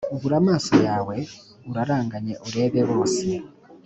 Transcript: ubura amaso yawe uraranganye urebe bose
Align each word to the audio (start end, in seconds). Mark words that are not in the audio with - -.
ubura 0.13 0.35
amaso 0.41 0.73
yawe 0.87 1.15
uraranganye 1.69 2.33
urebe 2.47 2.81
bose 2.91 3.25